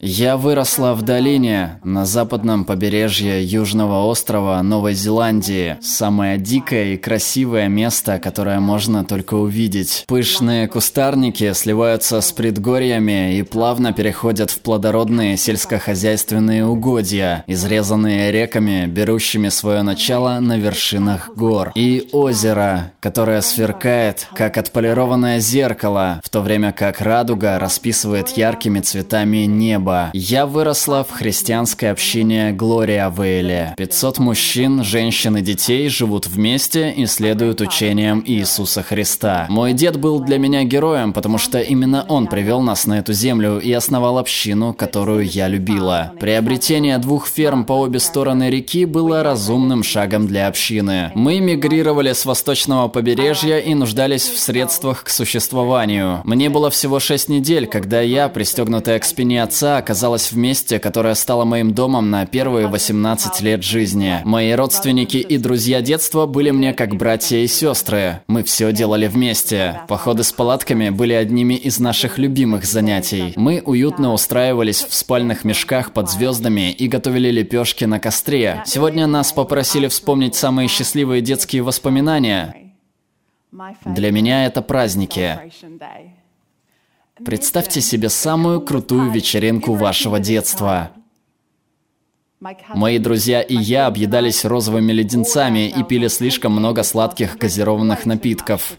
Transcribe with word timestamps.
Я 0.00 0.36
выросла 0.36 0.94
в 0.94 1.02
долине 1.02 1.80
на 1.82 2.06
западном 2.06 2.64
побережье 2.64 3.42
Южного 3.42 4.06
острова 4.06 4.62
Новой 4.62 4.94
Зеландии. 4.94 5.76
Самое 5.80 6.38
дикое 6.38 6.94
и 6.94 6.96
красивое 6.96 7.66
место, 7.66 8.20
которое 8.20 8.60
можно 8.60 9.04
только 9.04 9.34
увидеть. 9.34 10.04
Пышные 10.06 10.68
кустарники 10.68 11.52
сливаются 11.52 12.20
с 12.20 12.30
предгорьями 12.30 13.38
и 13.38 13.42
плавно 13.42 13.92
переходят 13.92 14.52
в 14.52 14.60
плодородные 14.60 15.36
сельскохозяйственные 15.36 16.64
угодья, 16.64 17.42
изрезанные 17.48 18.30
реками, 18.30 18.86
берущими 18.86 19.48
свое 19.48 19.82
начало 19.82 20.38
на 20.38 20.58
вершинах 20.58 21.30
гор. 21.34 21.72
И 21.74 22.08
озеро, 22.12 22.92
которое 23.00 23.40
сверкает, 23.40 24.28
как 24.32 24.58
отполированное 24.58 25.40
зеркало, 25.40 26.20
в 26.22 26.28
то 26.28 26.40
время 26.40 26.70
как 26.70 27.00
радуга 27.00 27.58
расписывает 27.58 28.28
яркими 28.36 28.78
цветами 28.78 29.38
небо 29.38 29.87
неба. 29.88 30.10
Я 30.12 30.46
выросла 30.46 31.04
в 31.04 31.10
христианской 31.10 31.90
общине 31.90 32.52
Глория 32.52 33.10
Вейле. 33.10 33.74
500 33.76 34.18
мужчин, 34.18 34.84
женщин 34.84 35.36
и 35.36 35.40
детей 35.40 35.88
живут 35.88 36.26
вместе 36.26 36.92
и 36.92 37.06
следуют 37.06 37.60
учениям 37.60 38.22
Иисуса 38.24 38.82
Христа. 38.82 39.46
Мой 39.48 39.72
дед 39.72 39.98
был 39.98 40.20
для 40.20 40.38
меня 40.38 40.64
героем, 40.64 41.12
потому 41.12 41.38
что 41.38 41.60
именно 41.60 42.04
он 42.08 42.26
привел 42.26 42.60
нас 42.60 42.86
на 42.86 42.98
эту 42.98 43.12
землю 43.12 43.58
и 43.58 43.72
основал 43.72 44.18
общину, 44.18 44.74
которую 44.74 45.26
я 45.26 45.48
любила. 45.48 46.12
Приобретение 46.20 46.98
двух 46.98 47.26
ферм 47.26 47.64
по 47.64 47.72
обе 47.72 47.98
стороны 47.98 48.50
реки 48.50 48.84
было 48.84 49.22
разумным 49.22 49.82
шагом 49.82 50.26
для 50.26 50.48
общины. 50.48 51.12
Мы 51.14 51.40
мигрировали 51.40 52.12
с 52.12 52.24
восточного 52.24 52.88
побережья 52.88 53.58
и 53.58 53.74
нуждались 53.74 54.28
в 54.28 54.38
средствах 54.38 55.04
к 55.04 55.08
существованию. 55.08 56.20
Мне 56.24 56.50
было 56.50 56.70
всего 56.70 57.00
6 57.00 57.28
недель, 57.28 57.66
когда 57.66 58.00
я, 58.00 58.28
пристегнутая 58.28 58.98
к 58.98 59.04
спине 59.04 59.42
отца, 59.42 59.77
оказалась 59.78 60.32
в 60.32 60.36
месте, 60.36 60.78
которое 60.78 61.14
стало 61.14 61.44
моим 61.44 61.72
домом 61.72 62.10
на 62.10 62.26
первые 62.26 62.66
18 62.66 63.40
лет 63.40 63.62
жизни. 63.62 64.20
Мои 64.24 64.52
родственники 64.52 65.16
и 65.16 65.38
друзья 65.38 65.80
детства 65.80 66.26
были 66.26 66.50
мне 66.50 66.72
как 66.72 66.96
братья 66.96 67.38
и 67.38 67.46
сестры. 67.46 68.20
Мы 68.26 68.42
все 68.42 68.72
делали 68.72 69.06
вместе. 69.06 69.80
Походы 69.88 70.24
с 70.24 70.32
палатками 70.32 70.90
были 70.90 71.12
одними 71.12 71.54
из 71.54 71.78
наших 71.78 72.18
любимых 72.18 72.64
занятий. 72.64 73.32
Мы 73.36 73.62
уютно 73.64 74.12
устраивались 74.12 74.84
в 74.84 74.94
спальных 74.94 75.44
мешках 75.44 75.92
под 75.92 76.10
звездами 76.10 76.70
и 76.70 76.88
готовили 76.88 77.30
лепешки 77.30 77.84
на 77.84 77.98
костре. 77.98 78.62
Сегодня 78.66 79.06
нас 79.06 79.32
попросили 79.32 79.88
вспомнить 79.88 80.34
самые 80.34 80.68
счастливые 80.68 81.22
детские 81.22 81.62
воспоминания. 81.62 82.54
Для 83.84 84.12
меня 84.12 84.46
это 84.46 84.62
праздники. 84.62 85.38
Представьте 87.24 87.80
себе 87.80 88.08
самую 88.08 88.60
крутую 88.60 89.10
вечеринку 89.10 89.74
вашего 89.74 90.20
детства. 90.20 90.90
Мои 92.74 92.98
друзья 92.98 93.42
и 93.42 93.56
я 93.56 93.86
объедались 93.86 94.44
розовыми 94.44 94.92
леденцами 94.92 95.68
и 95.68 95.82
пили 95.82 96.06
слишком 96.06 96.52
много 96.52 96.84
сладких 96.84 97.36
газированных 97.36 98.06
напитков. 98.06 98.76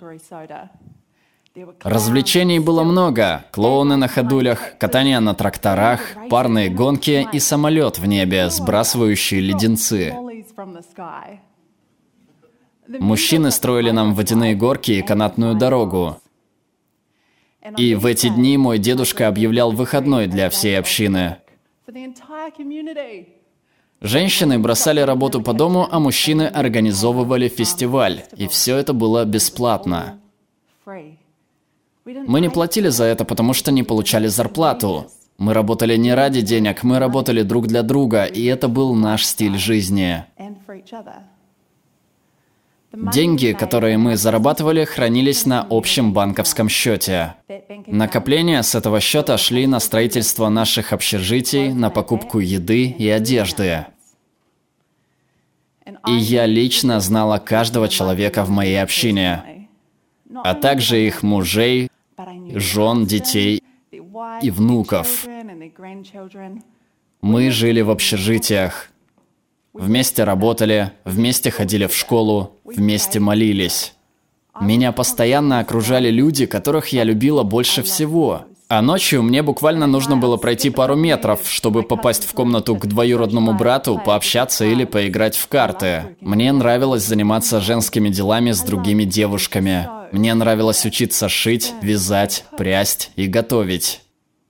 Развлечений 1.83 2.59
было 2.59 2.83
много. 2.83 3.45
Клоуны 3.51 3.97
на 3.97 4.07
ходулях, 4.07 4.77
катание 4.77 5.19
на 5.19 5.33
тракторах, 5.33 5.99
парные 6.29 6.69
гонки 6.69 7.27
и 7.33 7.39
самолет 7.39 7.99
в 7.99 8.05
небе, 8.05 8.49
сбрасывающий 8.49 9.41
леденцы. 9.41 10.15
Мужчины 12.87 13.51
строили 13.51 13.91
нам 13.91 14.13
водяные 14.13 14.55
горки 14.55 14.91
и 14.91 15.01
канатную 15.01 15.55
дорогу. 15.55 16.21
И 17.77 17.95
в 17.95 18.05
эти 18.05 18.29
дни 18.29 18.57
мой 18.57 18.77
дедушка 18.77 19.27
объявлял 19.27 19.71
выходной 19.71 20.27
для 20.27 20.49
всей 20.49 20.77
общины. 20.77 21.37
Женщины 24.01 24.59
бросали 24.59 25.01
работу 25.01 25.41
по 25.41 25.53
дому, 25.53 25.87
а 25.91 25.99
мужчины 25.99 26.43
организовывали 26.43 27.49
фестиваль. 27.49 28.23
И 28.37 28.47
все 28.47 28.77
это 28.77 28.93
было 28.93 29.25
бесплатно. 29.25 30.19
Мы 32.05 32.41
не 32.41 32.49
платили 32.49 32.87
за 32.89 33.03
это, 33.03 33.25
потому 33.25 33.53
что 33.53 33.71
не 33.71 33.83
получали 33.83 34.27
зарплату. 34.27 35.11
Мы 35.37 35.53
работали 35.53 35.95
не 35.95 36.13
ради 36.13 36.41
денег, 36.41 36.83
мы 36.83 36.99
работали 36.99 37.43
друг 37.43 37.67
для 37.67 37.83
друга, 37.83 38.25
и 38.25 38.43
это 38.45 38.67
был 38.67 38.93
наш 38.95 39.25
стиль 39.25 39.57
жизни. 39.57 40.25
Деньги, 42.91 43.55
которые 43.57 43.97
мы 43.97 44.17
зарабатывали, 44.17 44.83
хранились 44.83 45.45
на 45.45 45.65
общем 45.69 46.11
банковском 46.11 46.69
счете. 46.69 47.35
Накопления 47.85 48.63
с 48.63 48.73
этого 48.73 48.99
счета 48.99 49.37
шли 49.37 49.67
на 49.67 49.79
строительство 49.79 50.49
наших 50.49 50.91
общежитий, 50.91 51.71
на 51.71 51.91
покупку 51.91 52.39
еды 52.39 52.87
и 52.87 53.07
одежды. 53.07 53.85
И 56.07 56.13
я 56.13 56.47
лично 56.47 56.99
знала 56.99 57.37
каждого 57.37 57.89
человека 57.89 58.43
в 58.43 58.49
моей 58.49 58.81
общине, 58.81 59.67
а 60.43 60.55
также 60.55 61.05
их 61.05 61.21
мужей, 61.21 61.89
жен, 62.55 63.05
детей 63.05 63.63
и 64.41 64.49
внуков. 64.49 65.27
Мы 67.21 67.51
жили 67.51 67.81
в 67.81 67.91
общежитиях. 67.91 68.88
Вместе 69.73 70.23
работали, 70.23 70.91
вместе 71.05 71.51
ходили 71.51 71.85
в 71.85 71.95
школу, 71.95 72.57
вместе 72.65 73.19
молились. 73.19 73.93
Меня 74.59 74.91
постоянно 74.91 75.59
окружали 75.59 76.09
люди, 76.09 76.45
которых 76.45 76.89
я 76.89 77.03
любила 77.03 77.43
больше 77.43 77.81
всего. 77.83 78.45
А 78.67 78.83
ночью 78.83 79.23
мне 79.23 79.41
буквально 79.41 79.87
нужно 79.87 80.15
было 80.17 80.37
пройти 80.37 80.69
пару 80.69 80.95
метров, 80.95 81.41
чтобы 81.45 81.81
попасть 81.81 82.23
в 82.23 82.33
комнату 82.33 82.75
к 82.75 82.85
двоюродному 82.85 83.53
брату, 83.53 83.99
пообщаться 84.03 84.63
или 84.65 84.83
поиграть 84.83 85.35
в 85.35 85.47
карты. 85.47 86.15
Мне 86.21 86.51
нравилось 86.51 87.03
заниматься 87.03 87.61
женскими 87.61 88.09
делами 88.09 88.51
с 88.51 88.61
другими 88.61 89.05
девушками. 89.05 89.87
Мне 90.11 90.35
нравилось 90.35 90.85
учиться 90.85 91.29
шить, 91.29 91.73
вязать, 91.81 92.45
прясть 92.57 93.11
и 93.15 93.27
готовить. 93.27 94.01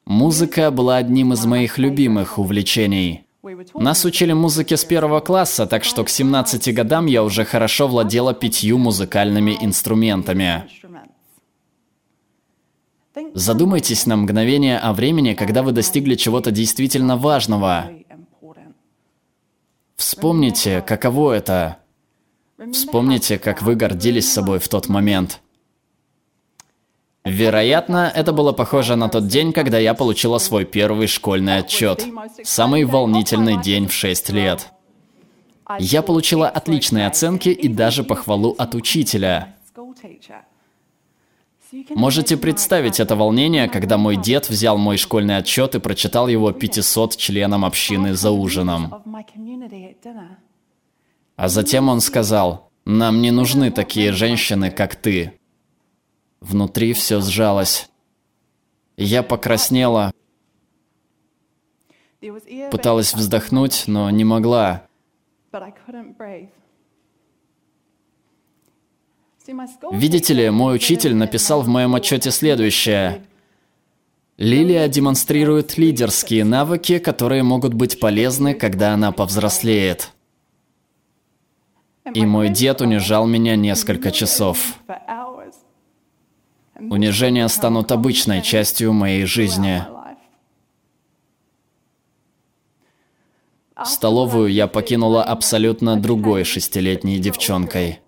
Музыка 0.05 0.71
была 0.71 0.97
одним 0.97 1.31
из 1.33 1.45
моих 1.45 1.77
любимых 1.77 2.39
увлечений. 2.39 3.23
Нас 3.75 4.03
учили 4.03 4.33
музыке 4.33 4.75
с 4.75 4.83
первого 4.83 5.21
класса, 5.21 5.65
так 5.65 5.83
что 5.85 6.03
к 6.03 6.09
17 6.09 6.73
годам 6.73 7.05
я 7.05 7.23
уже 7.23 7.45
хорошо 7.45 7.87
владела 7.87 8.33
пятью 8.33 8.77
музыкальными 8.77 9.57
инструментами. 9.61 10.67
Задумайтесь 13.33 14.05
на 14.05 14.17
мгновение 14.17 14.77
о 14.77 14.93
времени, 14.93 15.33
когда 15.33 15.63
вы 15.63 15.71
достигли 15.71 16.15
чего-то 16.15 16.51
действительно 16.51 17.15
важного. 17.17 17.89
Вспомните, 19.95 20.81
каково 20.81 21.33
это. 21.33 21.77
Вспомните, 22.73 23.39
как 23.39 23.61
вы 23.61 23.75
гордились 23.75 24.31
собой 24.31 24.59
в 24.59 24.67
тот 24.67 24.89
момент. 24.89 25.41
Вероятно, 27.25 28.11
это 28.13 28.31
было 28.31 28.53
похоже 28.53 28.95
на 28.95 29.09
тот 29.09 29.27
день, 29.27 29.51
когда 29.51 29.77
я 29.77 29.93
получила 29.93 30.37
свой 30.37 30.65
первый 30.65 31.07
школьный 31.07 31.57
отчет. 31.57 32.05
Самый 32.43 32.85
волнительный 32.85 33.61
день 33.61 33.87
в 33.87 33.93
6 33.93 34.29
лет. 34.29 34.71
Я 35.79 36.01
получила 36.01 36.47
отличные 36.49 37.07
оценки 37.07 37.49
и 37.49 37.67
даже 37.67 38.03
похвалу 38.03 38.55
от 38.57 38.73
учителя. 38.73 39.55
Можете 41.91 42.35
представить 42.37 42.99
это 42.99 43.15
волнение, 43.15 43.67
когда 43.69 43.97
мой 43.97 44.15
дед 44.15 44.49
взял 44.49 44.77
мой 44.77 44.97
школьный 44.97 45.37
отчет 45.37 45.75
и 45.75 45.79
прочитал 45.79 46.27
его 46.27 46.51
500 46.51 47.15
членам 47.15 47.63
общины 47.63 48.15
за 48.15 48.31
ужином. 48.31 48.95
А 51.35 51.47
затем 51.47 51.89
он 51.89 52.01
сказал, 52.01 52.71
«Нам 52.85 53.21
не 53.21 53.29
нужны 53.29 53.69
такие 53.69 54.11
женщины, 54.13 54.71
как 54.71 54.95
ты. 54.95 55.38
Внутри 56.41 56.93
все 56.93 57.21
сжалось. 57.21 57.89
Я 58.97 59.23
покраснела. 59.23 60.13
Пыталась 62.71 63.13
вздохнуть, 63.13 63.85
но 63.87 64.09
не 64.09 64.25
могла. 64.25 64.87
Видите 69.91 70.33
ли, 70.33 70.49
мой 70.49 70.75
учитель 70.75 71.15
написал 71.15 71.61
в 71.61 71.67
моем 71.67 71.95
отчете 71.95 72.31
следующее. 72.31 73.25
Лилия 74.37 74.87
демонстрирует 74.87 75.77
лидерские 75.77 76.45
навыки, 76.45 76.99
которые 76.99 77.43
могут 77.43 77.73
быть 77.73 77.99
полезны, 77.99 78.53
когда 78.53 78.93
она 78.93 79.11
повзрослеет. 79.11 80.11
И 82.13 82.25
мой 82.25 82.49
дед 82.49 82.81
унижал 82.81 83.27
меня 83.27 83.55
несколько 83.55 84.11
часов. 84.11 84.79
Унижения 86.79 87.47
станут 87.47 87.91
обычной 87.91 88.41
частью 88.41 88.93
моей 88.93 89.25
жизни. 89.25 89.83
Столовую 93.83 94.51
я 94.51 94.67
покинула 94.67 95.23
абсолютно 95.23 95.99
другой 95.99 96.43
шестилетней 96.43 97.19
девчонкой. 97.19 97.99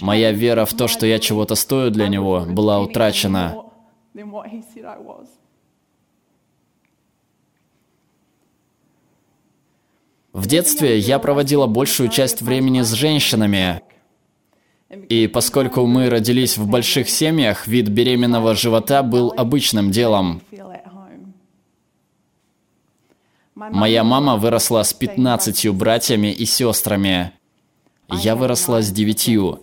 Моя 0.00 0.32
вера 0.32 0.64
в 0.64 0.72
то, 0.72 0.88
что 0.88 1.06
я 1.06 1.18
чего-то 1.18 1.54
стою 1.54 1.90
для 1.90 2.08
него, 2.08 2.46
была 2.48 2.80
утрачена. 2.80 3.64
В 10.32 10.46
детстве 10.46 10.98
я 10.98 11.18
проводила 11.18 11.66
большую 11.66 12.08
часть 12.08 12.40
времени 12.40 12.80
с 12.80 12.92
женщинами, 12.92 13.82
и 15.08 15.26
поскольку 15.26 15.86
мы 15.86 16.10
родились 16.10 16.58
в 16.58 16.68
больших 16.68 17.08
семьях, 17.08 17.66
вид 17.66 17.88
беременного 17.88 18.54
живота 18.54 19.02
был 19.02 19.32
обычным 19.36 19.90
делом. 19.90 20.42
Моя 23.54 24.04
мама 24.04 24.36
выросла 24.36 24.82
с 24.82 24.92
15 24.92 25.70
братьями 25.70 26.32
и 26.32 26.44
сестрами. 26.44 27.32
Я 28.10 28.36
выросла 28.36 28.82
с 28.82 28.90
девятью. 28.90 29.60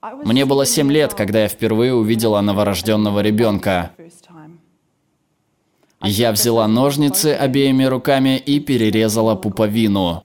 Мне 0.00 0.46
было 0.46 0.64
7 0.64 0.90
лет, 0.90 1.12
когда 1.12 1.42
я 1.42 1.48
впервые 1.48 1.92
увидела 1.92 2.40
новорожденного 2.40 3.20
ребенка. 3.20 3.90
Я 6.02 6.32
взяла 6.32 6.68
ножницы 6.68 7.34
обеими 7.34 7.84
руками 7.84 8.38
и 8.38 8.60
перерезала 8.60 9.34
пуповину. 9.34 10.24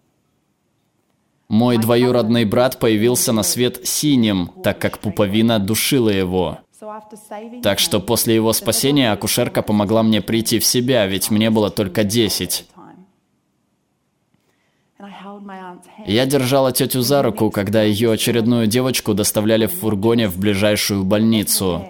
Мой 1.53 1.77
двоюродный 1.77 2.45
брат 2.45 2.79
появился 2.79 3.31
на 3.31 3.43
свет 3.43 3.85
синим, 3.87 4.49
так 4.63 4.79
как 4.79 4.97
пуповина 4.97 5.59
душила 5.59 6.09
его. 6.09 6.57
Так 7.61 7.77
что 7.77 7.99
после 7.99 8.33
его 8.33 8.53
спасения 8.53 9.11
акушерка 9.11 9.61
помогла 9.61 10.01
мне 10.01 10.19
прийти 10.23 10.57
в 10.57 10.65
себя, 10.65 11.05
ведь 11.05 11.29
мне 11.29 11.51
было 11.51 11.69
только 11.69 12.03
10. 12.03 12.65
Я 16.07 16.25
держала 16.25 16.71
тетю 16.71 17.01
за 17.01 17.21
руку, 17.21 17.51
когда 17.51 17.83
ее 17.83 18.13
очередную 18.13 18.65
девочку 18.65 19.13
доставляли 19.13 19.67
в 19.67 19.73
фургоне 19.73 20.29
в 20.29 20.39
ближайшую 20.39 21.03
больницу. 21.03 21.85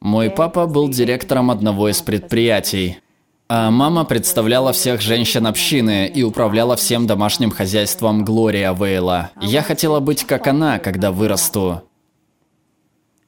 Мой 0.00 0.30
папа 0.30 0.66
был 0.66 0.88
директором 0.88 1.52
одного 1.52 1.90
из 1.90 2.02
предприятий. 2.02 2.98
А 3.54 3.70
мама 3.70 4.06
представляла 4.06 4.72
всех 4.72 5.02
женщин 5.02 5.46
общины 5.46 6.06
и 6.08 6.22
управляла 6.22 6.74
всем 6.74 7.06
домашним 7.06 7.50
хозяйством 7.50 8.24
Глория 8.24 8.72
Вейла. 8.72 9.30
Я 9.42 9.60
хотела 9.60 10.00
быть 10.00 10.24
как 10.24 10.46
она, 10.46 10.78
когда 10.78 11.12
вырасту. 11.12 11.82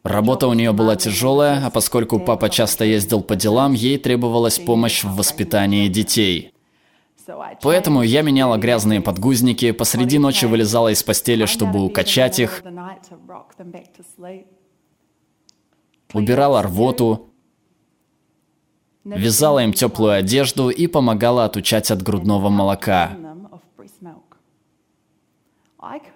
Работа 0.03 0.49
у 0.49 0.55
нее 0.55 0.73
была 0.73 0.97
тяжелая, 0.97 1.67
а 1.67 1.69
поскольку 1.69 2.19
папа 2.19 2.49
часто 2.49 2.87
ездил 2.87 3.21
по 3.21 3.37
делам, 3.37 3.75
ей 3.75 3.99
требовалась 3.99 4.59
помощь 4.59 5.05
в 5.05 5.15
воспитании 5.15 5.89
детей. 5.89 6.55
Поэтому 7.61 8.01
я 8.01 8.23
меняла 8.23 8.57
грязные 8.57 9.03
подгузники, 9.03 9.73
посреди 9.73 10.19
ночи 10.19 10.47
вылезала 10.47 10.89
из 10.89 11.03
постели, 11.03 11.45
чтобы 11.45 11.85
укачать 11.85 12.39
их, 12.39 12.63
убирала 16.15 16.63
рвоту, 16.63 17.29
вязала 19.05 19.63
им 19.63 19.73
теплую 19.73 20.15
одежду 20.15 20.71
и 20.71 20.87
помогала 20.87 21.45
отучать 21.45 21.91
от 21.91 22.03
грудного 22.03 22.49
молока. 22.49 23.17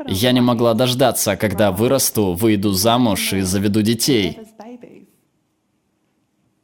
Я 0.06 0.32
не 0.32 0.40
могла 0.40 0.74
дождаться, 0.74 1.36
когда 1.36 1.72
вырасту, 1.72 2.32
выйду 2.32 2.72
замуж 2.72 3.34
и 3.34 3.40
заведу 3.42 3.82
детей. 3.82 4.38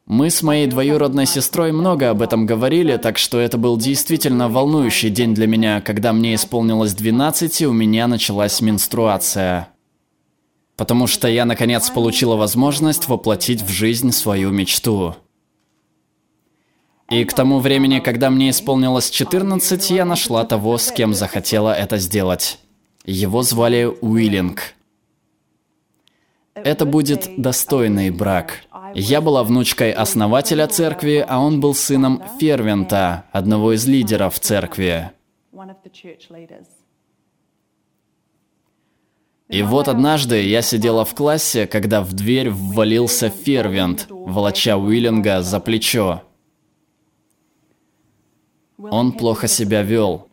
Мы 0.07 0.29
с 0.29 0.43
моей 0.43 0.67
двоюродной 0.67 1.25
сестрой 1.25 1.71
много 1.71 2.11
об 2.11 2.21
этом 2.21 2.45
говорили, 2.45 2.97
так 2.97 3.17
что 3.17 3.39
это 3.39 3.57
был 3.57 3.75
действительно 3.75 4.49
волнующий 4.49 5.09
день 5.09 5.33
для 5.33 5.47
меня, 5.47 5.81
когда 5.81 6.13
мне 6.13 6.35
исполнилось 6.35 6.93
12 6.93 7.61
и 7.61 7.65
у 7.65 7.73
меня 7.73 8.07
началась 8.07 8.61
менструация. 8.61 9.69
Потому 10.75 11.07
что 11.07 11.27
я 11.27 11.45
наконец 11.45 11.89
получила 11.89 12.35
возможность 12.35 13.07
воплотить 13.07 13.63
в 13.63 13.69
жизнь 13.69 14.11
свою 14.11 14.51
мечту. 14.51 15.15
И 17.09 17.23
к 17.23 17.33
тому 17.33 17.59
времени, 17.59 17.99
когда 17.99 18.29
мне 18.29 18.49
исполнилось 18.49 19.09
14, 19.09 19.89
я 19.91 20.05
нашла 20.05 20.43
того, 20.43 20.77
с 20.77 20.91
кем 20.91 21.13
захотела 21.13 21.73
это 21.73 21.97
сделать. 21.97 22.59
Его 23.05 23.43
звали 23.43 23.85
Уиллинг. 24.01 24.73
Это 26.55 26.85
будет 26.85 27.29
достойный 27.37 28.09
брак. 28.09 28.61
Я 28.95 29.21
была 29.21 29.43
внучкой 29.43 29.91
основателя 29.91 30.67
церкви, 30.67 31.23
а 31.27 31.39
он 31.39 31.59
был 31.59 31.75
сыном 31.75 32.23
Фервента, 32.39 33.25
одного 33.31 33.73
из 33.73 33.85
лидеров 33.85 34.39
церкви. 34.39 35.11
И 39.49 39.61
вот 39.61 39.87
однажды 39.87 40.41
я 40.41 40.61
сидела 40.63 41.05
в 41.05 41.13
классе, 41.13 41.67
когда 41.67 42.01
в 42.01 42.13
дверь 42.13 42.49
ввалился 42.49 43.29
Фервент, 43.29 44.07
волоча 44.09 44.77
Уиллинга 44.77 45.43
за 45.43 45.59
плечо. 45.59 46.23
Он 48.77 49.11
плохо 49.11 49.47
себя 49.47 49.81
вел. 49.83 50.27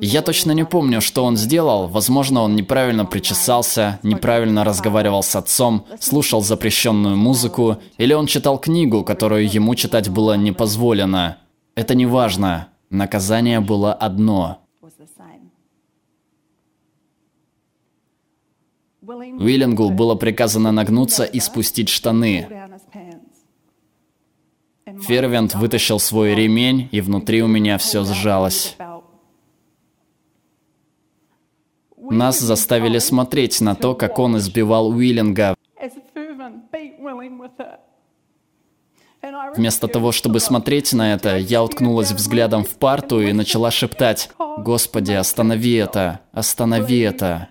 Я 0.00 0.20
точно 0.20 0.52
не 0.52 0.64
помню, 0.64 1.00
что 1.00 1.24
он 1.24 1.36
сделал. 1.36 1.88
Возможно, 1.88 2.42
он 2.42 2.54
неправильно 2.54 3.06
причесался, 3.06 3.98
неправильно 4.02 4.62
разговаривал 4.62 5.22
с 5.22 5.34
отцом, 5.34 5.86
слушал 5.98 6.42
запрещенную 6.42 7.16
музыку, 7.16 7.78
или 7.96 8.12
он 8.12 8.26
читал 8.26 8.58
книгу, 8.58 9.04
которую 9.04 9.50
ему 9.50 9.74
читать 9.74 10.10
было 10.10 10.36
не 10.36 10.52
позволено. 10.52 11.38
Это 11.74 11.94
не 11.94 12.04
важно. 12.04 12.68
Наказание 12.90 13.60
было 13.60 13.94
одно. 13.94 14.58
Уиллингу 19.00 19.88
было 19.90 20.14
приказано 20.14 20.72
нагнуться 20.72 21.24
и 21.24 21.40
спустить 21.40 21.88
штаны. 21.88 22.67
Фервент 25.02 25.54
вытащил 25.54 25.98
свой 25.98 26.34
ремень, 26.34 26.88
и 26.92 27.00
внутри 27.00 27.42
у 27.42 27.46
меня 27.46 27.78
все 27.78 28.04
сжалось. 28.04 28.76
Нас 31.96 32.38
заставили 32.38 32.98
смотреть 32.98 33.60
на 33.60 33.74
то, 33.74 33.94
как 33.94 34.18
он 34.18 34.38
избивал 34.38 34.88
Уиллинга. 34.90 35.54
Вместо 39.56 39.88
того, 39.88 40.12
чтобы 40.12 40.40
смотреть 40.40 40.92
на 40.92 41.14
это, 41.14 41.36
я 41.36 41.62
уткнулась 41.62 42.12
взглядом 42.12 42.64
в 42.64 42.76
парту 42.76 43.20
и 43.20 43.32
начала 43.32 43.70
шептать 43.70 44.30
«Господи, 44.58 45.12
останови 45.12 45.74
это! 45.74 46.20
Останови 46.32 47.00
это!» 47.00 47.48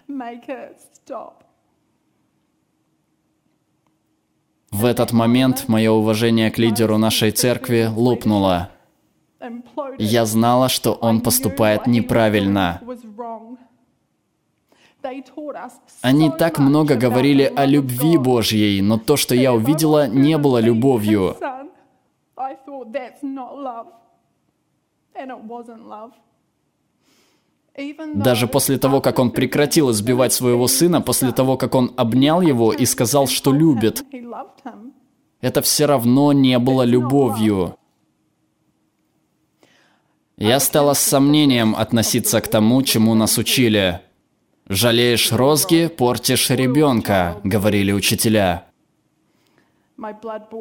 В 4.71 4.85
этот 4.85 5.11
момент 5.13 5.65
мое 5.67 5.91
уважение 5.91 6.51
к 6.51 6.57
лидеру 6.57 6.97
нашей 6.97 7.31
церкви 7.31 7.89
лопнуло. 7.93 8.69
Я 9.97 10.25
знала, 10.25 10.67
что 10.69 10.93
он 10.93 11.21
поступает 11.21 11.87
неправильно. 11.87 12.81
Они 16.01 16.29
так 16.31 16.59
много 16.59 16.95
говорили 16.95 17.43
о 17.55 17.65
любви 17.65 18.17
Божьей, 18.17 18.81
но 18.81 18.97
то, 18.97 19.15
что 19.15 19.35
я 19.35 19.53
увидела, 19.53 20.07
не 20.07 20.37
было 20.37 20.59
любовью. 20.59 21.37
Даже 28.15 28.47
после 28.47 28.77
того, 28.77 29.01
как 29.01 29.19
он 29.19 29.29
прекратил 29.31 29.91
избивать 29.91 30.33
своего 30.33 30.67
сына, 30.67 31.01
после 31.01 31.31
того, 31.31 31.57
как 31.57 31.75
он 31.75 31.93
обнял 31.95 32.41
его 32.41 32.73
и 32.73 32.85
сказал, 32.85 33.27
что 33.27 33.51
любит, 33.51 34.03
это 35.41 35.61
все 35.61 35.85
равно 35.85 36.33
не 36.33 36.57
было 36.57 36.83
любовью. 36.83 37.77
Я 40.37 40.59
стала 40.59 40.93
с 40.93 40.99
сомнением 40.99 41.75
относиться 41.75 42.41
к 42.41 42.47
тому, 42.47 42.81
чему 42.83 43.15
нас 43.15 43.37
учили. 43.37 44.01
«Жалеешь 44.69 45.31
розги, 45.31 45.87
портишь 45.87 46.49
ребенка»,— 46.49 47.37
говорили 47.43 47.91
учителя. 47.91 48.66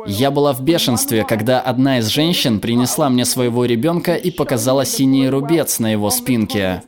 Я 0.06 0.30
была 0.30 0.54
в 0.54 0.62
бешенстве, 0.62 1.24
когда 1.24 1.60
одна 1.60 1.98
из 1.98 2.06
женщин 2.06 2.58
принесла 2.58 3.10
мне 3.10 3.26
своего 3.26 3.66
ребенка 3.66 4.14
и 4.14 4.30
показала 4.30 4.86
синий 4.86 5.28
рубец 5.28 5.78
на 5.78 5.92
его 5.92 6.08
спинке. 6.10 6.82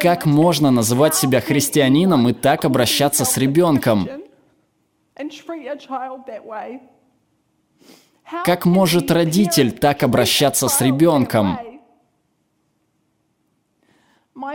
Как 0.00 0.26
можно 0.26 0.70
называть 0.70 1.14
себя 1.14 1.40
христианином 1.40 2.28
и 2.28 2.32
так 2.32 2.64
обращаться 2.64 3.24
с 3.24 3.36
ребенком? 3.36 4.08
Как 8.44 8.64
может 8.64 9.10
родитель 9.10 9.72
так 9.72 10.02
обращаться 10.02 10.68
с 10.68 10.80
ребенком? 10.80 11.58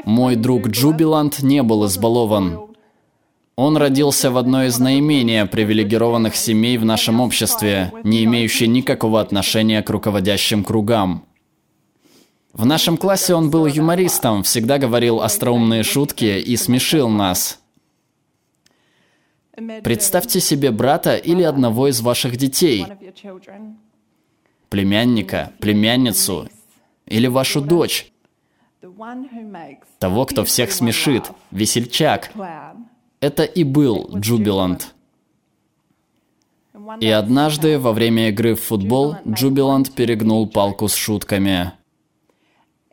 Мой 0.05 0.35
друг 0.35 0.67
Джубиланд 0.67 1.41
не 1.41 1.63
был 1.63 1.87
избалован. 1.87 2.70
Он 3.55 3.77
родился 3.77 4.31
в 4.31 4.37
одной 4.37 4.67
из 4.67 4.79
наименее 4.79 5.45
привилегированных 5.45 6.35
семей 6.35 6.77
в 6.77 6.85
нашем 6.85 7.19
обществе, 7.19 7.91
не 8.03 8.23
имеющей 8.23 8.67
никакого 8.67 9.19
отношения 9.19 9.81
к 9.81 9.89
руководящим 9.89 10.63
кругам. 10.63 11.25
В 12.53 12.65
нашем 12.65 12.97
классе 12.97 13.33
он 13.33 13.49
был 13.49 13.65
юмористом, 13.65 14.43
всегда 14.43 14.77
говорил 14.77 15.21
остроумные 15.21 15.83
шутки 15.83 16.39
и 16.39 16.57
смешил 16.57 17.07
нас. 17.09 17.59
Представьте 19.83 20.39
себе 20.39 20.71
брата 20.71 21.15
или 21.15 21.43
одного 21.43 21.87
из 21.87 22.01
ваших 22.01 22.37
детей, 22.37 22.85
племянника, 24.69 25.51
племянницу 25.59 26.49
или 27.05 27.27
вашу 27.27 27.61
дочь, 27.61 28.11
того, 29.99 30.25
кто 30.25 30.43
всех 30.43 30.71
смешит, 30.71 31.31
весельчак. 31.51 32.31
Это 33.21 33.43
и 33.43 33.63
был 33.63 34.09
Джубиланд. 34.15 34.95
И 36.99 37.07
однажды 37.07 37.77
во 37.77 37.93
время 37.93 38.29
игры 38.29 38.55
в 38.55 38.61
футбол 38.61 39.15
Джубиланд 39.27 39.91
перегнул 39.91 40.49
палку 40.49 40.87
с 40.87 40.95
шутками. 40.95 41.73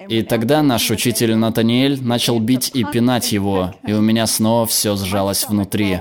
И 0.08 0.22
тогда 0.22 0.62
наш 0.62 0.90
учитель 0.90 1.34
Натаниэль 1.34 2.02
начал 2.02 2.38
бить 2.38 2.70
и 2.74 2.84
пинать 2.84 3.32
его, 3.32 3.74
и 3.86 3.94
у 3.94 4.00
меня 4.02 4.26
снова 4.26 4.66
все 4.66 4.96
сжалось 4.96 5.48
внутри. 5.48 6.00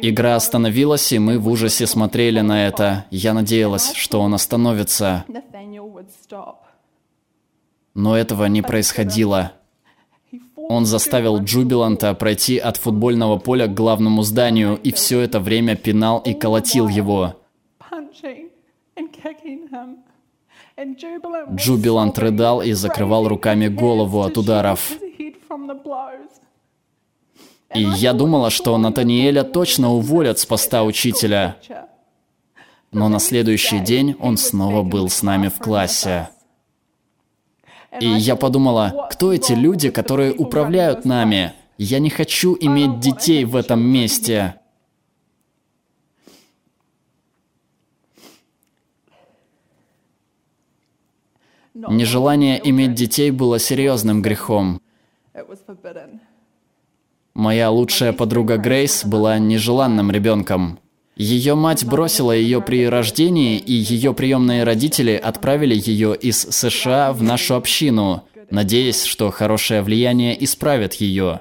Игра 0.00 0.36
остановилась, 0.36 1.12
и 1.12 1.18
мы 1.18 1.38
в 1.38 1.46
ужасе 1.48 1.86
смотрели 1.86 2.40
на 2.40 2.66
это. 2.66 3.04
Я 3.10 3.34
надеялась, 3.34 3.92
что 3.92 4.20
он 4.20 4.32
остановится. 4.32 5.26
Но 7.94 8.16
этого 8.16 8.46
не 8.46 8.62
происходило. 8.62 9.52
Он 10.68 10.84
заставил 10.84 11.38
Джубиланта 11.38 12.12
пройти 12.14 12.58
от 12.58 12.76
футбольного 12.76 13.38
поля 13.38 13.66
к 13.66 13.74
главному 13.74 14.22
зданию 14.22 14.78
и 14.82 14.92
все 14.92 15.20
это 15.20 15.40
время 15.40 15.76
пинал 15.76 16.18
и 16.18 16.34
колотил 16.34 16.88
его. 16.88 17.34
Джубилант 21.54 22.18
рыдал 22.18 22.62
и 22.62 22.72
закрывал 22.72 23.26
руками 23.26 23.68
голову 23.68 24.20
от 24.22 24.36
ударов. 24.36 24.92
И 27.74 27.82
я 27.82 28.12
думала, 28.12 28.50
что 28.50 28.76
Натаниэля 28.78 29.44
точно 29.44 29.92
уволят 29.92 30.38
с 30.38 30.46
поста 30.46 30.84
учителя. 30.84 31.56
Но 32.92 33.08
на 33.08 33.18
следующий 33.18 33.80
день 33.80 34.16
он 34.20 34.36
снова 34.36 34.82
был 34.82 35.08
с 35.08 35.22
нами 35.22 35.48
в 35.48 35.58
классе. 35.58 36.28
И 38.00 38.06
я 38.06 38.36
подумала, 38.36 39.08
кто 39.10 39.32
эти 39.32 39.52
люди, 39.52 39.90
которые 39.90 40.32
управляют 40.32 41.04
нами? 41.04 41.54
Я 41.78 42.00
не 42.00 42.10
хочу 42.10 42.56
иметь 42.60 43.00
детей 43.00 43.44
в 43.44 43.56
этом 43.56 43.80
месте. 43.80 44.56
Нежелание 51.74 52.60
иметь 52.68 52.94
детей 52.94 53.30
было 53.30 53.58
серьезным 53.58 54.20
грехом. 54.20 54.80
Моя 57.34 57.70
лучшая 57.70 58.12
подруга 58.12 58.56
Грейс 58.56 59.04
была 59.04 59.38
нежеланным 59.38 60.10
ребенком. 60.10 60.80
Ее 61.18 61.56
мать 61.56 61.84
бросила 61.84 62.30
ее 62.30 62.62
при 62.62 62.88
рождении, 62.88 63.58
и 63.58 63.72
ее 63.72 64.14
приемные 64.14 64.62
родители 64.62 65.16
отправили 65.16 65.74
ее 65.74 66.16
из 66.16 66.40
США 66.40 67.12
в 67.12 67.24
нашу 67.24 67.56
общину, 67.56 68.24
надеясь, 68.50 69.02
что 69.02 69.32
хорошее 69.32 69.82
влияние 69.82 70.42
исправит 70.44 70.94
ее. 70.94 71.40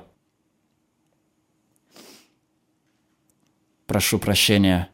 Прошу 3.86 4.18
прощения. 4.18 4.90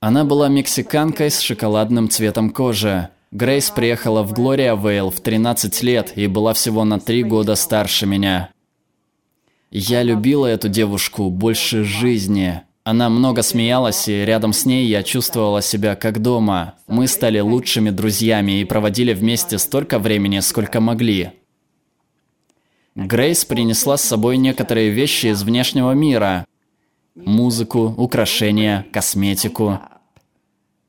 Она 0.00 0.24
была 0.24 0.48
мексиканкой 0.48 1.30
с 1.30 1.40
шоколадным 1.40 2.08
цветом 2.08 2.48
кожи. 2.48 3.10
Грейс 3.30 3.68
приехала 3.68 4.22
в 4.22 4.32
Глория 4.32 4.74
Вейл 4.74 5.10
в 5.10 5.20
13 5.20 5.82
лет 5.82 6.16
и 6.16 6.26
была 6.26 6.54
всего 6.54 6.84
на 6.86 6.98
3 6.98 7.24
года 7.24 7.56
старше 7.56 8.06
меня. 8.06 8.50
Я 9.70 10.02
любила 10.02 10.46
эту 10.46 10.68
девушку 10.68 11.28
больше 11.30 11.84
жизни. 11.84 12.62
Она 12.84 13.10
много 13.10 13.42
смеялась, 13.42 14.08
и 14.08 14.24
рядом 14.24 14.54
с 14.54 14.64
ней 14.64 14.86
я 14.86 15.02
чувствовала 15.02 15.60
себя 15.60 15.94
как 15.94 16.22
дома. 16.22 16.76
Мы 16.86 17.06
стали 17.06 17.38
лучшими 17.40 17.90
друзьями 17.90 18.60
и 18.60 18.64
проводили 18.64 19.12
вместе 19.12 19.58
столько 19.58 19.98
времени, 19.98 20.38
сколько 20.40 20.80
могли. 20.80 21.32
Грейс 22.94 23.44
принесла 23.44 23.98
с 23.98 24.02
собой 24.02 24.38
некоторые 24.38 24.88
вещи 24.88 25.26
из 25.26 25.42
внешнего 25.42 25.92
мира. 25.92 26.46
Музыку, 27.14 27.94
украшения, 27.96 28.86
косметику. 28.90 29.80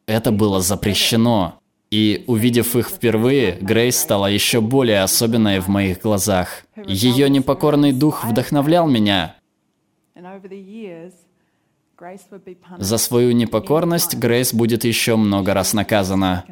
Это 0.07 0.31
было 0.31 0.61
запрещено. 0.61 1.58
И 1.91 2.23
увидев 2.27 2.75
их 2.75 2.89
впервые, 2.89 3.57
Грейс 3.61 3.97
стала 3.97 4.27
еще 4.27 4.61
более 4.61 5.01
особенной 5.01 5.59
в 5.59 5.69
моих 5.69 6.01
глазах. 6.01 6.63
Ее 6.75 7.29
непокорный 7.29 7.93
дух 7.93 8.25
вдохновлял 8.25 8.87
меня. 8.87 9.35
За 12.77 12.97
свою 12.97 13.31
непокорность 13.31 14.15
Грейс 14.15 14.53
будет 14.53 14.83
еще 14.83 15.15
много 15.15 15.53
раз 15.53 15.73
наказана. 15.73 16.45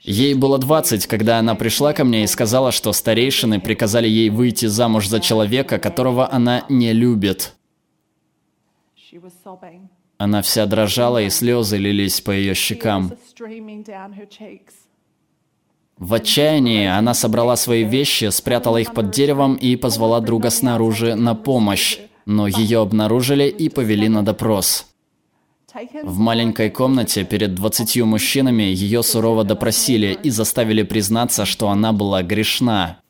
Ей 0.00 0.34
было 0.34 0.58
20, 0.58 1.06
когда 1.06 1.38
она 1.38 1.54
пришла 1.54 1.92
ко 1.92 2.04
мне 2.04 2.24
и 2.24 2.26
сказала, 2.26 2.72
что 2.72 2.92
старейшины 2.92 3.60
приказали 3.60 4.08
ей 4.08 4.30
выйти 4.30 4.66
замуж 4.66 5.08
за 5.08 5.20
человека, 5.20 5.78
которого 5.78 6.32
она 6.32 6.64
не 6.68 6.92
любит. 6.92 7.54
Она 10.22 10.40
вся 10.40 10.66
дрожала, 10.66 11.20
и 11.20 11.30
слезы 11.30 11.78
лились 11.78 12.20
по 12.20 12.30
ее 12.30 12.54
щекам. 12.54 13.12
В 15.98 16.14
отчаянии 16.14 16.86
она 16.86 17.12
собрала 17.12 17.56
свои 17.56 17.82
вещи, 17.82 18.30
спрятала 18.30 18.76
их 18.76 18.94
под 18.94 19.10
деревом 19.10 19.56
и 19.56 19.74
позвала 19.74 20.20
друга 20.20 20.50
снаружи 20.50 21.16
на 21.16 21.34
помощь. 21.34 21.98
Но 22.24 22.46
ее 22.46 22.82
обнаружили 22.82 23.48
и 23.48 23.68
повели 23.68 24.08
на 24.08 24.22
допрос. 24.24 24.86
В 26.04 26.18
маленькой 26.18 26.70
комнате 26.70 27.24
перед 27.24 27.56
двадцатью 27.56 28.06
мужчинами 28.06 28.62
ее 28.62 29.02
сурово 29.02 29.42
допросили 29.42 30.16
и 30.22 30.30
заставили 30.30 30.84
признаться, 30.84 31.44
что 31.44 31.68
она 31.68 31.92
была 31.92 32.22
грешна. 32.22 33.00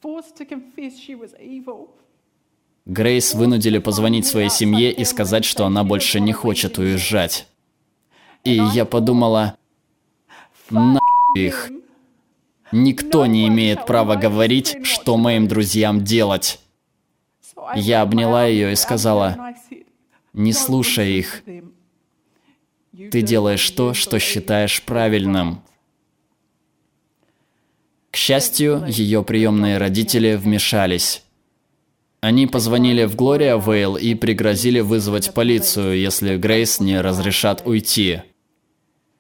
Грейс 2.85 3.35
вынудили 3.35 3.79
позвонить 3.79 4.27
своей 4.27 4.51
семье 4.51 4.93
и 4.93 5.05
сказать, 5.05 5.45
что 5.45 5.65
она 5.67 5.85
больше 5.85 6.21
не 6.21 6.33
хочет 6.33 6.79
уезжать. 6.79 7.47
И 8.45 8.55
я 8.55 8.85
подумала, 8.85 9.57
на 10.71 10.99
их. 11.37 11.71
Никто 12.73 13.27
не 13.27 13.47
имеет 13.49 13.87
права 13.87 14.17
говорить, 14.17 14.77
что 14.85 15.17
моим 15.17 15.47
друзьям 15.47 16.03
делать. 16.03 16.59
Я 17.77 18.03
обняла 18.03 18.47
ее 18.47 18.73
и 18.73 18.77
сказала, 18.77 19.55
не 20.33 20.53
слушай 20.53 21.19
их. 21.19 21.43
Ты 23.11 23.23
делаешь 23.23 23.71
то, 23.71 23.95
что 23.95 24.19
считаешь 24.19 24.83
правильным. 24.83 25.63
К 28.11 28.17
счастью, 28.17 28.85
ее 28.89 29.23
приемные 29.23 29.79
родители 29.79 30.35
вмешались. 30.35 31.23
Они 32.23 32.47
позвонили 32.47 33.05
в 33.05 33.17
Глория 33.17 33.59
Вейл 33.59 33.97
и 33.97 34.15
пригрозили 34.15 34.79
вызвать 34.79 35.35
полицию, 35.35 35.99
если 35.99 36.37
Грейс 36.37 36.79
не 36.79 37.01
разрешат 37.01 37.63
уйти. 37.67 38.23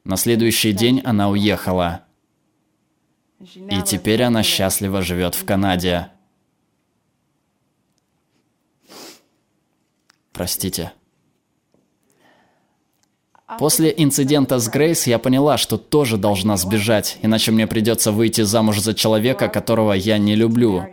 На 0.04 0.16
следующий 0.16 0.70
день 0.70 1.02
она 1.04 1.28
уехала. 1.28 2.04
И 3.40 3.82
теперь 3.84 4.22
она 4.22 4.44
счастливо 4.44 5.02
живет 5.02 5.34
в 5.34 5.44
Канаде. 5.44 6.12
Простите. 10.32 10.92
После 13.58 13.92
инцидента 13.96 14.60
с 14.60 14.68
Грейс 14.68 15.08
я 15.08 15.18
поняла, 15.18 15.58
что 15.58 15.76
тоже 15.76 16.18
должна 16.18 16.56
сбежать, 16.56 17.18
иначе 17.20 17.50
мне 17.50 17.66
придется 17.66 18.12
выйти 18.12 18.42
замуж 18.42 18.78
за 18.78 18.94
человека, 18.94 19.48
которого 19.48 19.92
я 19.92 20.18
не 20.18 20.36
люблю. 20.36 20.86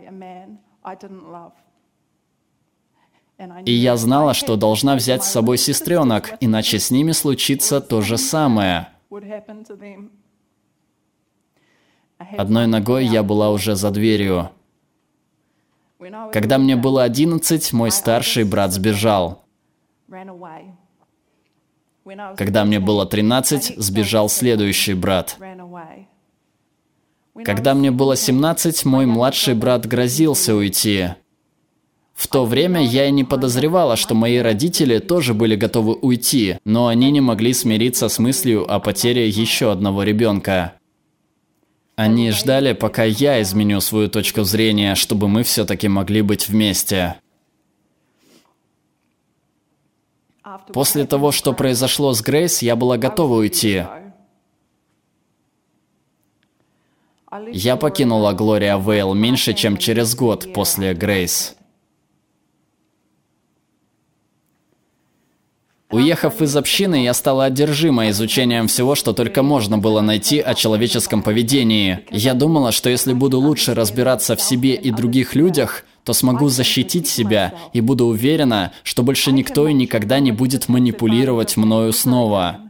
И 3.64 3.72
я 3.72 3.96
знала, 3.96 4.34
что 4.34 4.56
должна 4.56 4.96
взять 4.96 5.24
с 5.24 5.30
собой 5.30 5.56
сестренок, 5.56 6.32
иначе 6.40 6.78
с 6.78 6.90
ними 6.90 7.12
случится 7.12 7.80
то 7.80 8.02
же 8.02 8.18
самое. 8.18 8.88
Одной 12.36 12.66
ногой 12.66 13.06
я 13.06 13.22
была 13.22 13.50
уже 13.50 13.76
за 13.76 13.90
дверью. 13.90 14.50
Когда 16.32 16.58
мне 16.58 16.76
было 16.76 17.02
11, 17.02 17.72
мой 17.72 17.90
старший 17.90 18.44
брат 18.44 18.72
сбежал. 18.72 19.42
Когда 22.36 22.64
мне 22.64 22.80
было 22.80 23.06
13, 23.06 23.74
сбежал 23.76 24.28
следующий 24.28 24.94
брат. 24.94 25.38
Когда 27.44 27.74
мне 27.74 27.90
было 27.90 28.16
17, 28.16 28.84
мой 28.84 29.06
младший 29.06 29.54
брат 29.54 29.86
грозился 29.86 30.54
уйти. 30.54 31.10
В 32.20 32.28
то 32.28 32.44
время 32.44 32.84
я 32.84 33.06
и 33.06 33.10
не 33.10 33.24
подозревала, 33.24 33.96
что 33.96 34.14
мои 34.14 34.36
родители 34.36 34.98
тоже 34.98 35.32
были 35.32 35.56
готовы 35.56 35.94
уйти, 35.94 36.58
но 36.66 36.88
они 36.88 37.10
не 37.10 37.22
могли 37.22 37.54
смириться 37.54 38.10
с 38.10 38.18
мыслью 38.18 38.70
о 38.70 38.78
потере 38.78 39.26
еще 39.26 39.72
одного 39.72 40.02
ребенка. 40.02 40.74
Они 41.96 42.30
ждали, 42.30 42.74
пока 42.74 43.04
я 43.04 43.40
изменю 43.40 43.80
свою 43.80 44.10
точку 44.10 44.42
зрения, 44.42 44.96
чтобы 44.96 45.28
мы 45.28 45.44
все-таки 45.44 45.88
могли 45.88 46.20
быть 46.20 46.46
вместе. 46.46 47.16
После 50.74 51.06
того, 51.06 51.32
что 51.32 51.54
произошло 51.54 52.12
с 52.12 52.20
Грейс, 52.20 52.60
я 52.60 52.76
была 52.76 52.98
готова 52.98 53.36
уйти. 53.36 53.84
Я 57.50 57.76
покинула 57.76 58.34
Глория 58.34 58.76
Вейл 58.76 59.14
меньше, 59.14 59.54
чем 59.54 59.78
через 59.78 60.14
год 60.14 60.52
после 60.52 60.92
Грейс. 60.92 61.56
Уехав 65.90 66.40
из 66.40 66.56
общины, 66.56 67.02
я 67.02 67.12
стала 67.14 67.46
одержима 67.46 68.10
изучением 68.10 68.68
всего, 68.68 68.94
что 68.94 69.12
только 69.12 69.42
можно 69.42 69.76
было 69.76 70.00
найти 70.00 70.38
о 70.38 70.54
человеческом 70.54 71.22
поведении. 71.22 72.00
Я 72.12 72.34
думала, 72.34 72.70
что 72.70 72.88
если 72.88 73.12
буду 73.12 73.40
лучше 73.40 73.74
разбираться 73.74 74.36
в 74.36 74.40
себе 74.40 74.74
и 74.74 74.92
других 74.92 75.34
людях, 75.34 75.84
то 76.04 76.12
смогу 76.12 76.48
защитить 76.48 77.08
себя 77.08 77.54
и 77.72 77.80
буду 77.80 78.06
уверена, 78.06 78.72
что 78.84 79.02
больше 79.02 79.32
никто 79.32 79.66
и 79.66 79.72
никогда 79.72 80.20
не 80.20 80.30
будет 80.30 80.68
манипулировать 80.68 81.56
мною 81.56 81.92
снова. 81.92 82.69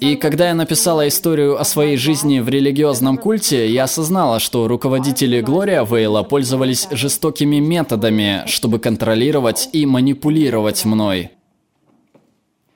И 0.00 0.16
когда 0.16 0.48
я 0.48 0.54
написала 0.54 1.06
историю 1.06 1.60
о 1.60 1.64
своей 1.64 1.98
жизни 1.98 2.40
в 2.40 2.48
религиозном 2.48 3.18
культе, 3.18 3.70
я 3.70 3.84
осознала, 3.84 4.40
что 4.40 4.68
руководители 4.68 5.42
Глория 5.42 5.84
Вейла 5.84 6.22
пользовались 6.22 6.88
жестокими 6.90 7.56
методами, 7.56 8.44
чтобы 8.46 8.78
контролировать 8.78 9.68
и 9.72 9.84
манипулировать 9.84 10.86
мной. 10.86 11.30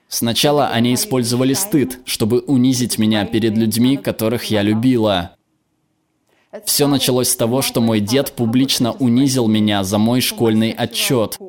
Сначала 0.09 0.67
они 0.67 0.93
использовали 0.93 1.53
стыд, 1.53 1.99
чтобы 2.05 2.41
унизить 2.41 2.99
меня 2.99 3.25
перед 3.25 3.57
людьми, 3.57 3.97
которых 3.97 4.45
я 4.45 4.61
любила. 4.61 5.35
Все 6.65 6.87
началось 6.87 7.29
с 7.29 7.35
того, 7.35 7.61
что 7.61 7.81
мой 7.81 7.99
дед 7.99 8.33
публично 8.33 8.91
унизил 8.91 9.47
меня 9.47 9.83
за 9.83 9.97
мой 9.97 10.21
школьный 10.21 10.71
отчет. 10.71 11.39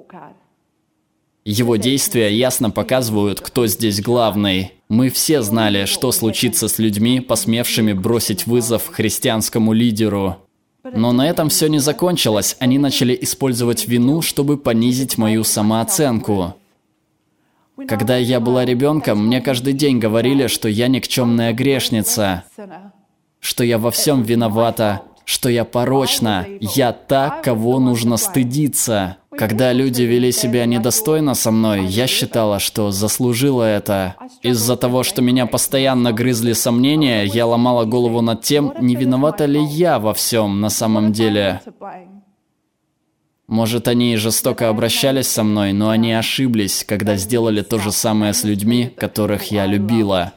Его 1.45 1.75
действия 1.77 2.33
ясно 2.33 2.71
показывают, 2.71 3.41
кто 3.41 3.67
здесь 3.67 4.01
главный. 4.01 4.73
Мы 4.89 5.11
все 5.11 5.43
знали, 5.43 5.87
что 5.87 6.13
случится 6.13 6.69
с 6.69 6.79
людьми, 6.79 7.21
посмевшими 7.21 7.93
бросить 7.93 8.47
вызов 8.47 8.89
христианскому 8.89 9.73
лидеру. 9.73 10.37
Но 10.85 11.13
на 11.13 11.29
этом 11.29 11.49
все 11.49 11.69
не 11.69 11.79
закончилось. 11.81 12.57
Они 12.61 12.79
начали 12.79 13.17
использовать 13.21 13.89
вину, 13.89 14.23
чтобы 14.23 14.57
понизить 14.57 15.19
мою 15.19 15.43
самооценку. 15.43 16.55
Когда 17.89 18.17
я 18.17 18.39
была 18.39 18.65
ребенком, 18.65 19.27
мне 19.27 19.41
каждый 19.41 19.73
день 19.73 19.99
говорили, 19.99 20.47
что 20.47 20.69
я 20.69 20.87
никчемная 20.87 21.53
грешница, 21.53 22.45
что 23.41 23.65
я 23.65 23.79
во 23.79 23.91
всем 23.91 24.23
виновата, 24.23 25.03
что 25.25 25.49
я 25.49 25.65
порочна, 25.65 26.47
я 26.61 26.93
та, 26.93 27.41
кого 27.43 27.81
нужно 27.81 28.17
стыдиться. 28.17 29.17
Когда 29.39 29.73
люди 29.73 30.03
вели 30.03 30.31
себя 30.31 30.67
недостойно 30.67 31.35
со 31.35 31.51
мной, 31.51 31.87
я 31.87 32.07
считала, 32.07 32.59
что 32.59 32.91
заслужила 32.91 33.63
это. 33.63 34.17
Из-за 34.43 34.77
того, 34.77 35.03
что 35.03 35.23
меня 35.23 35.47
постоянно 35.47 36.13
грызли 36.13 36.53
сомнения, 36.53 37.25
я 37.25 37.47
ломала 37.47 37.85
голову 37.85 38.21
над 38.21 38.43
тем, 38.43 38.75
не 38.81 38.95
виновата 38.95 39.47
ли 39.47 39.63
я 39.63 39.99
во 39.99 40.13
всем 40.13 40.61
на 40.61 40.69
самом 40.69 41.13
деле. 41.13 41.61
Может, 43.47 43.89
они 43.89 44.15
и 44.15 44.17
жестоко 44.17 44.69
обращались 44.69 45.29
со 45.29 45.43
мной, 45.43 45.73
но 45.73 45.91
они 45.91 46.13
ошиблись, 46.13 46.85
когда 46.85 47.17
сделали 47.17 47.63
то 47.63 47.79
же 47.79 47.93
самое 47.93 48.33
с 48.33 48.45
людьми, 48.45 48.91
которых 48.97 49.51
я 49.51 49.67
любила. 49.67 50.33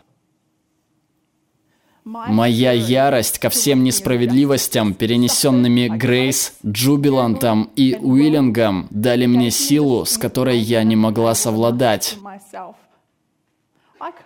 Моя 2.06 2.72
ярость 2.72 3.40
ко 3.40 3.50
всем 3.50 3.84
несправедливостям, 3.84 4.94
перенесенными 4.94 5.88
Грейс, 5.88 6.54
Джубилантом 6.64 7.72
и 7.76 7.96
Уиллингом, 8.00 8.88
дали 8.92 9.26
мне 9.26 9.50
силу, 9.50 10.06
с 10.06 10.20
которой 10.20 10.60
я 10.60 10.84
не 10.84 10.96
могла 10.96 11.34
совладать. 11.34 12.20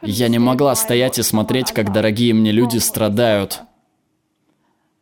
Я 0.02 0.28
не 0.28 0.39
могла 0.39 0.76
стоять 0.76 1.20
и 1.20 1.24
смотреть, 1.24 1.72
как 1.72 1.94
дорогие 1.94 2.34
мне 2.34 2.52
люди 2.52 2.80
страдают. 2.80 3.62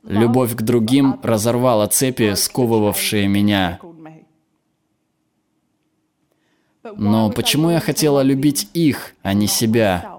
Любовь 0.03 0.55
к 0.55 0.61
другим 0.61 1.19
разорвала 1.23 1.87
цепи, 1.87 2.35
сковывавшие 2.35 3.27
меня. 3.27 3.79
Но 6.95 7.31
почему 7.31 7.71
я 7.71 7.79
хотела 7.79 8.21
любить 8.21 8.69
их, 8.75 9.15
а 9.23 9.33
не 9.33 9.47
себя? 9.47 10.16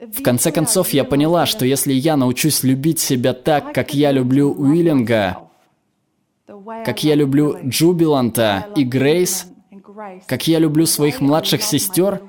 В 0.00 0.22
конце 0.22 0.50
концов, 0.50 0.90
я 0.90 1.04
поняла, 1.04 1.44
что 1.44 1.66
если 1.66 1.92
я 1.92 2.16
научусь 2.16 2.62
любить 2.62 3.00
себя 3.00 3.34
так, 3.34 3.74
как 3.74 3.92
я 3.92 4.12
люблю 4.12 4.50
Уиллинга, 4.50 5.38
как 6.84 7.04
я 7.04 7.14
люблю 7.14 7.58
Джубиланта 7.64 8.68
и 8.76 8.84
Грейс, 8.84 9.46
как 10.26 10.48
я 10.48 10.58
люблю 10.58 10.86
своих 10.86 11.20
младших 11.20 11.62
сестер, 11.62 12.22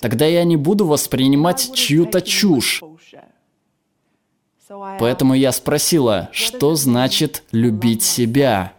тогда 0.00 0.24
я 0.24 0.44
не 0.44 0.56
буду 0.56 0.86
воспринимать 0.86 1.72
чью-то 1.74 2.22
чушь. 2.22 2.82
Поэтому 4.98 5.34
я 5.34 5.52
спросила, 5.52 6.30
что 6.32 6.74
значит 6.76 7.42
любить 7.52 8.02
себя? 8.02 8.72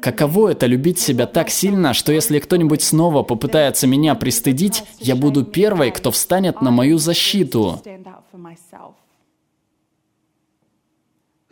Каково 0.00 0.52
это 0.52 0.66
любить 0.66 0.98
себя 0.98 1.26
так 1.26 1.50
сильно, 1.50 1.94
что 1.94 2.12
если 2.12 2.38
кто-нибудь 2.38 2.82
снова 2.82 3.22
попытается 3.22 3.86
меня 3.86 4.14
пристыдить, 4.14 4.84
я 4.98 5.16
буду 5.16 5.44
первой, 5.44 5.90
кто 5.90 6.10
встанет 6.10 6.62
на 6.62 6.70
мою 6.70 6.98
защиту? 6.98 7.82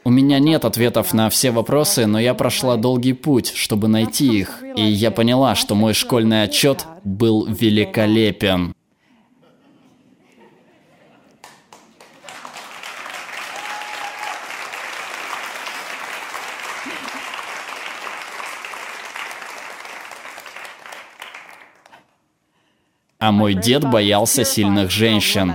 У 0.05 0.11
меня 0.11 0.38
нет 0.38 0.64
ответов 0.64 1.12
на 1.14 1.29
все 1.31 1.51
вопросы, 1.51 2.07
но 2.07 2.21
я 2.21 2.35
прошла 2.35 2.77
долгий 2.77 3.12
путь, 3.12 3.53
чтобы 3.53 3.88
найти 3.88 4.38
их. 4.38 4.62
И 4.77 4.83
я 4.83 5.11
поняла, 5.11 5.57
что 5.57 5.75
мой 5.75 5.95
школьный 5.95 6.45
отчет 6.45 6.87
был 7.03 7.45
великолепен. 7.47 8.73
А 23.27 23.33
мой 23.33 23.55
дед 23.55 23.83
боялся 23.83 24.45
сильных 24.45 24.89
женщин. 24.93 25.55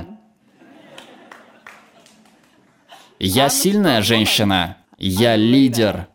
Я 3.18 3.48
сильная 3.48 4.02
женщина. 4.02 4.76
Я 4.98 5.38
лидер. 5.38 6.10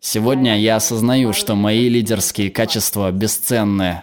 Сегодня 0.00 0.58
я 0.58 0.74
осознаю, 0.74 1.32
что 1.32 1.54
мои 1.54 1.88
лидерские 1.88 2.50
качества 2.50 3.12
бесценны. 3.12 4.02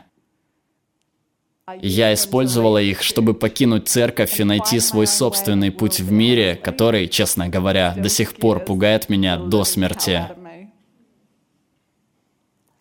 Я 1.81 2.13
использовала 2.13 2.77
их, 2.77 3.03
чтобы 3.03 3.33
покинуть 3.33 3.89
церковь 3.89 4.39
и 4.39 4.45
найти 4.45 4.79
свой 4.79 5.07
собственный 5.07 5.71
путь 5.71 5.99
в 5.99 6.09
мире, 6.09 6.55
который, 6.55 7.09
честно 7.09 7.49
говоря, 7.49 7.93
до 7.97 8.07
сих 8.07 8.33
пор 8.33 8.61
пугает 8.63 9.09
меня 9.09 9.35
до 9.35 9.65
смерти. 9.65 10.23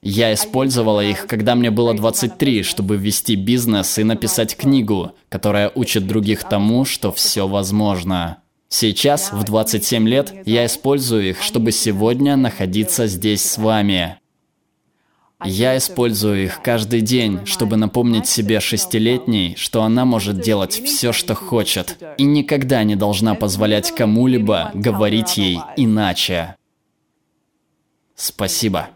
Я 0.04 0.34
использовала 0.34 1.00
их, 1.00 1.26
когда 1.26 1.54
мне 1.54 1.70
было 1.70 1.94
23, 1.94 2.62
чтобы 2.62 2.98
ввести 2.98 3.36
бизнес 3.36 3.98
и 3.98 4.04
написать 4.04 4.54
книгу, 4.54 5.12
которая 5.30 5.72
учит 5.74 6.06
других 6.06 6.44
тому, 6.44 6.84
что 6.84 7.10
все 7.10 7.48
возможно. 7.48 8.42
Сейчас, 8.68 9.32
в 9.32 9.44
27 9.44 10.06
лет, 10.06 10.34
я 10.44 10.66
использую 10.66 11.30
их, 11.30 11.40
чтобы 11.40 11.72
сегодня 11.72 12.36
находиться 12.36 13.06
здесь 13.06 13.48
с 13.48 13.56
вами. 13.56 14.18
Я 15.42 15.74
использую 15.78 16.44
их 16.44 16.60
каждый 16.60 17.00
день, 17.00 17.46
чтобы 17.46 17.76
напомнить 17.76 18.26
себе 18.26 18.60
шестилетней, 18.60 19.56
что 19.56 19.84
она 19.84 20.04
может 20.04 20.38
делать 20.38 20.82
все, 20.84 21.12
что 21.12 21.34
хочет, 21.34 21.96
и 22.18 22.24
никогда 22.24 22.84
не 22.84 22.94
должна 22.94 23.34
позволять 23.34 23.90
кому-либо 23.90 24.70
говорить 24.74 25.38
ей 25.38 25.60
иначе. 25.78 26.56
Спасибо. 28.14 28.90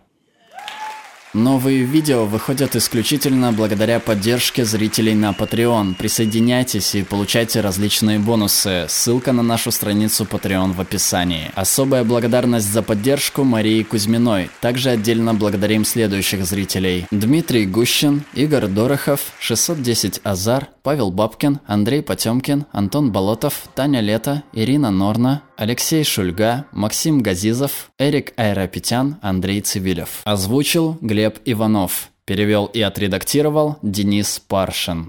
Новые 1.35 1.83
видео 1.83 2.25
выходят 2.25 2.75
исключительно 2.75 3.53
благодаря 3.53 4.01
поддержке 4.01 4.64
зрителей 4.64 5.14
на 5.14 5.33
Patreon. 5.33 5.95
Присоединяйтесь 5.95 6.95
и 6.95 7.03
получайте 7.03 7.61
различные 7.61 8.19
бонусы. 8.19 8.87
Ссылка 8.88 9.33
на 9.33 9.43
нашу 9.43 9.71
страницу 9.71 10.25
Patreon 10.25 10.73
в 10.73 10.81
описании. 10.81 11.51
Особая 11.55 12.03
благодарность 12.03 12.73
за 12.73 12.83
поддержку 12.83 13.45
Марии 13.45 13.83
Кузьминой. 13.83 14.49
Также 14.62 14.88
отдельно 14.88 15.35
благодарим 15.35 15.85
следующих 15.85 16.47
зрителей. 16.47 17.07
Дмитрий 17.11 17.67
Гущин, 17.67 18.23
Игорь 18.33 18.67
Дорохов, 18.67 19.21
610 19.38 20.21
Азар, 20.25 20.69
Павел 20.88 21.11
Бабкин, 21.11 21.61
Андрей 21.66 22.01
Потемкин, 22.03 22.64
Антон 22.72 23.12
Болотов, 23.12 23.68
Таня 23.74 24.01
Лето, 24.01 24.42
Ирина 24.55 24.90
Норна, 24.90 25.42
Алексей 25.59 26.03
Шульга, 26.03 26.64
Максим 26.72 27.20
Газизов, 27.20 27.90
Эрик 27.98 28.33
Айрапетян, 28.38 29.16
Андрей 29.20 29.61
Цивилев. 29.61 30.22
Озвучил 30.24 30.96
Глеб 31.03 31.40
Иванов. 31.44 32.09
Перевел 32.24 32.64
и 32.64 32.81
отредактировал 32.81 33.77
Денис 33.83 34.40
Паршин. 34.48 35.07